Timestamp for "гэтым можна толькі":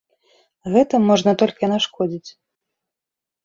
0.75-1.71